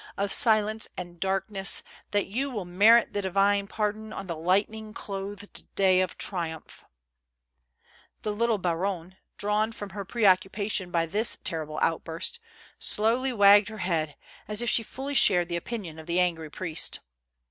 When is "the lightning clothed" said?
4.25-5.63